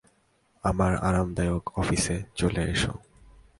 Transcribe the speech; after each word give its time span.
আমার 0.63 0.93
আরামদায়ক 0.97 1.63
অফিসে 1.79 2.17
চলে 2.35 2.61
এসো। 2.63 2.93